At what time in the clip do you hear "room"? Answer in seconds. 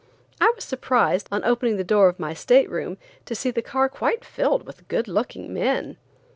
2.71-2.97